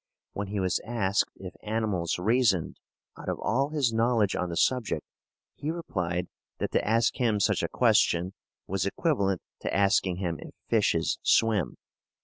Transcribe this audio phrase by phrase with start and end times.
[0.33, 2.79] When he was asked if animals reasoned,
[3.15, 5.05] out of all his knowledge on the subject
[5.53, 6.27] he replied
[6.57, 8.33] that to ask him such a question
[8.65, 11.77] was equivalent to asking him if fishes swim.